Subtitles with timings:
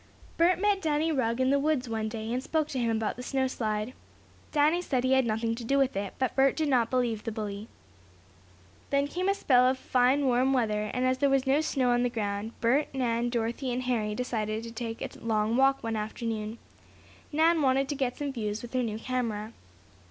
[0.35, 3.21] Bert met Danny Rugg in the woods one day, and spoke to him about the
[3.21, 3.93] snow slide.
[4.51, 7.23] Danny said he had had nothing to do with it, but Bert did not believe
[7.23, 7.67] the bully.
[8.89, 12.01] Then came a spell of fine, warm weather, and as there was no snow on
[12.01, 16.57] the ground, Bert, Nan, Dorothy and Harry decided to take a long walk one afternoon.
[17.31, 19.53] Nan wanted to get some views with her new camera.